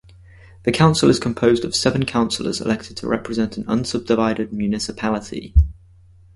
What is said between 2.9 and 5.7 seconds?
to represent an unsubdivided municipality.